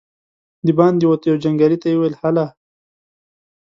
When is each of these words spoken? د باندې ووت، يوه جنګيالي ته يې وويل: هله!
د 0.65 0.67
باندې 0.77 1.03
ووت، 1.05 1.21
يوه 1.29 1.41
جنګيالي 1.43 1.77
ته 1.81 1.87
يې 1.91 1.95
وويل: 1.97 2.15
هله! 2.21 2.45